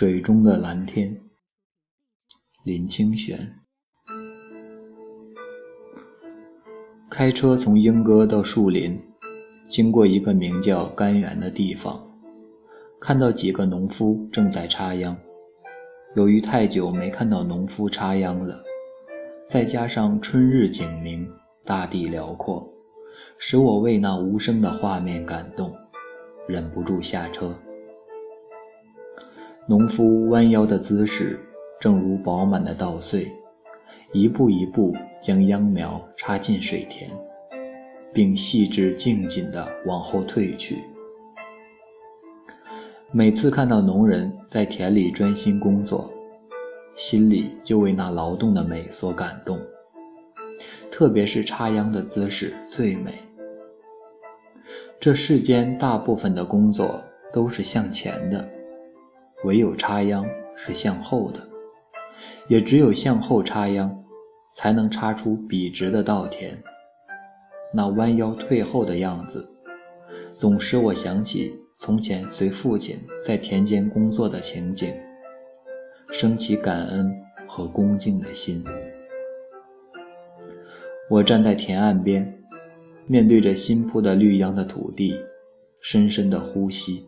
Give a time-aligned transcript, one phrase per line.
[0.00, 1.22] 水中的蓝天，
[2.62, 3.56] 林清玄。
[7.10, 9.02] 开车从莺歌到树林，
[9.66, 12.16] 经过一个名叫甘源的地方，
[13.00, 15.18] 看到几个农夫正在插秧。
[16.14, 18.62] 由于太久没看到农夫插秧了，
[19.48, 21.28] 再加上春日景明，
[21.64, 22.72] 大地辽阔，
[23.36, 25.74] 使我为那无声的画面感动，
[26.46, 27.58] 忍不住下车。
[29.70, 31.38] 农夫弯腰的姿势，
[31.78, 33.30] 正如饱满的稻穗，
[34.14, 37.10] 一步一步将秧苗插进水田，
[38.10, 40.78] 并细致静谨地往后退去。
[43.12, 46.10] 每次看到农人在田里专心工作，
[46.94, 49.60] 心里就为那劳动的美所感动。
[50.90, 53.12] 特别是插秧的姿势最美。
[54.98, 58.48] 这世间大部分的工作都是向前的。
[59.44, 61.48] 唯有插秧是向后的，
[62.48, 64.04] 也只有向后插秧，
[64.52, 66.62] 才能插出笔直的稻田。
[67.72, 69.48] 那弯腰退后的样子，
[70.34, 74.92] 总使我想起从前随父亲在田间工作的情景，
[76.10, 77.14] 升起感恩
[77.46, 78.64] 和恭敬的心。
[81.10, 82.42] 我站在田岸边，
[83.06, 85.14] 面对着新铺的绿秧的土地，
[85.80, 87.07] 深深的呼吸。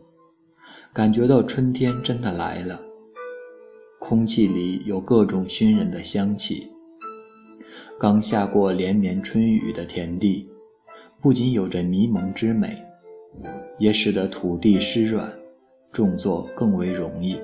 [0.93, 2.81] 感觉到春天真的来了，
[3.99, 6.71] 空气里有各种熏人的香气。
[7.99, 10.49] 刚下过连绵春雨的田地，
[11.21, 12.83] 不仅有着迷蒙之美，
[13.77, 15.31] 也使得土地湿软，
[15.91, 17.39] 种作更为容易。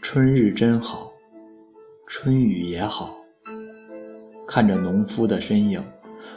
[0.00, 1.12] 春日真好，
[2.06, 3.16] 春雨也好。
[4.46, 5.82] 看着农夫的身影，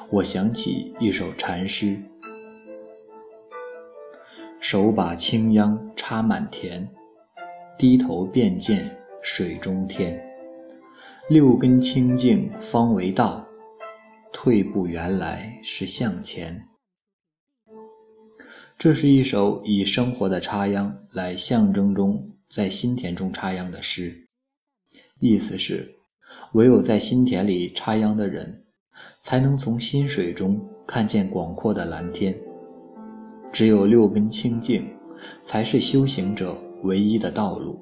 [0.09, 2.01] 我想起一首禅诗。
[4.59, 6.89] 手把青秧插满田，
[7.77, 10.21] 低头便见水中天。
[11.29, 13.47] 六根清净方为道，
[14.31, 16.67] 退步原来是向前。
[18.77, 24.27] 这是一首以生活的插秧来象征中在心田中插秧的诗，
[25.19, 25.95] 意思是，
[26.53, 28.65] 唯有在心田里插秧的人，
[29.19, 32.39] 才能从心水中看见广阔的蓝天。
[33.55, 34.85] 只有六根清净，
[35.41, 37.79] 才是修行者唯一的道路。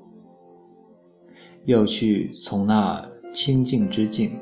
[1.65, 4.39] 要去从那清净之境，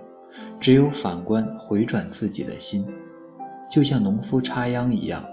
[0.59, 2.85] 只有反观回转自己的心，
[3.69, 5.23] 就像农夫插秧一样，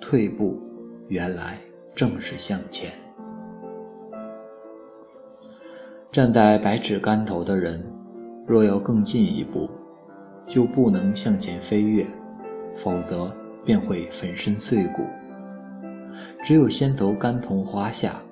[0.00, 0.58] 退步
[1.06, 1.60] 原来
[1.94, 2.90] 正是向前。
[6.10, 7.88] 站在百尺竿头的人，
[8.48, 9.70] 若要更进一步，
[10.44, 12.04] 就不能向前飞跃，
[12.74, 13.32] 否则。
[13.62, 15.02] 便会粉身碎骨。
[16.42, 18.22] 只有先走甘桐花下，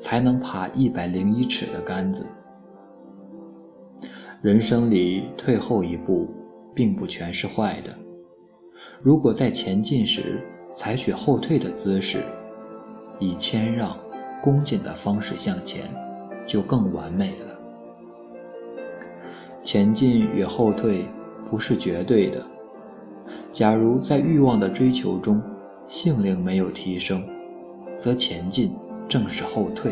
[0.00, 2.26] 才能爬一百零一尺的杆子。
[4.42, 6.28] 人生里退后一步，
[6.74, 7.94] 并不全是坏的。
[9.02, 10.42] 如果在前进时
[10.74, 12.22] 采取后退的姿势，
[13.18, 13.96] 以谦让、
[14.42, 15.84] 恭谨的方式向前，
[16.46, 17.60] 就更完美了。
[19.62, 21.04] 前进与后退
[21.50, 22.42] 不是绝对的。
[23.52, 25.42] 假如在欲望的追求中，
[25.90, 27.28] 性灵没有提升，
[27.96, 28.76] 则前进
[29.08, 29.90] 正是后退；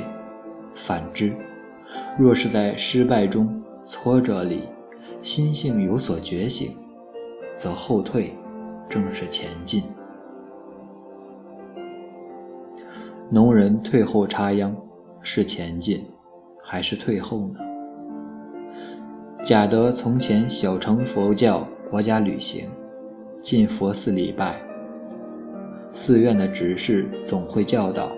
[0.72, 1.34] 反之，
[2.16, 4.60] 若是在失败中、挫折里，
[5.22, 6.70] 心性有所觉醒，
[7.52, 8.30] 则后退
[8.88, 9.82] 正是前进。
[13.28, 14.76] 农人退后插秧，
[15.20, 16.06] 是前进
[16.62, 17.58] 还是退后呢？
[19.42, 22.70] 贾德从前小乘佛教国家旅行。
[23.40, 24.60] 进佛寺礼拜，
[25.98, 28.12] 寺院的执事总会教导：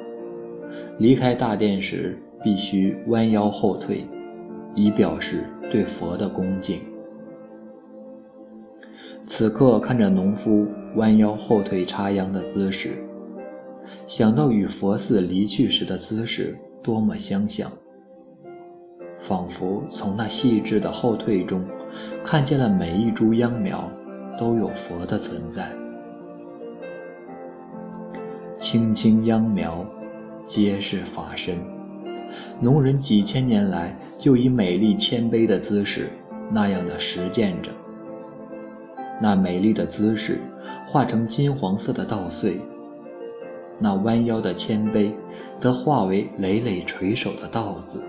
[0.98, 4.04] 离开大殿时必须弯腰后退，
[4.74, 6.78] 以表示对佛的恭敬。
[9.24, 13.02] 此刻看着农夫弯腰后退插秧的姿势，
[14.06, 17.72] 想到与佛寺离去时的姿势多么相像，
[19.18, 21.64] 仿佛从那细致的后退中，
[22.22, 23.90] 看见了每一株秧苗。
[24.38, 25.70] 都有佛的存在，
[28.72, 29.84] 青青秧苗，
[30.44, 31.58] 皆是法身。
[32.60, 36.08] 农人几千年来就以美丽谦卑的姿势
[36.52, 37.72] 那样的实践着。
[39.20, 40.38] 那美丽的姿势
[40.86, 42.60] 化成金黄色的稻穗，
[43.80, 45.12] 那弯腰的谦卑
[45.58, 48.04] 则化为累累垂手的稻子，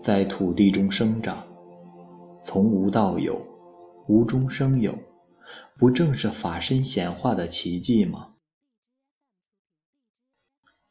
[0.00, 1.44] 在土地中生长，
[2.42, 3.40] 从无到有。
[4.08, 4.98] 无中生有，
[5.78, 8.30] 不正是法身显化的奇迹吗？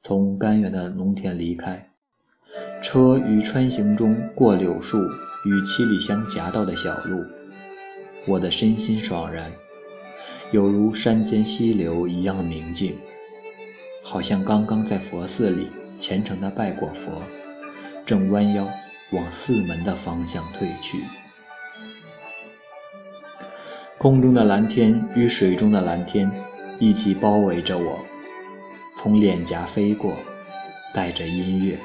[0.04, 1.92] 从甘源的农田离开，
[2.82, 4.98] 车于穿行中过柳树
[5.46, 7.24] 与七里香夹道的小路，
[8.26, 9.52] 我的身心爽然，
[10.50, 12.98] 有如山间溪流一样明净，
[14.02, 15.68] 好像刚刚在佛寺里
[16.00, 17.22] 虔诚地拜过佛，
[18.04, 18.68] 正弯腰
[19.12, 21.04] 往寺门的方向退去。
[24.00, 26.32] 空中的蓝天与水中的蓝天
[26.80, 28.00] 一起包围着我。
[28.94, 30.18] 从脸颊飞过，
[30.94, 31.80] 带着音乐。